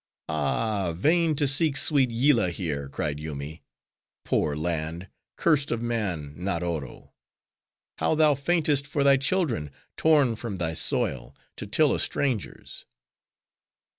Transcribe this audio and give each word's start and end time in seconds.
"Ah, 0.29 0.93
vain 0.97 1.35
to 1.35 1.47
seek 1.47 1.77
sweet 1.77 2.09
Yillah 2.09 2.49
here," 2.49 2.89
cried 2.89 3.19
Yoomy.—"Poor 3.19 4.57
land! 4.57 5.07
curst 5.37 5.69
of 5.69 5.83
man, 5.83 6.33
not 6.35 6.63
Oro! 6.63 7.13
how 7.99 8.15
thou 8.15 8.33
faintest 8.33 8.87
for 8.87 9.03
thy 9.03 9.17
children, 9.17 9.69
torn 9.97 10.35
from 10.35 10.57
thy 10.57 10.73
soil, 10.73 11.35
to 11.55 11.67
till 11.67 11.93
a 11.93 11.99
stranger's. 11.99 12.87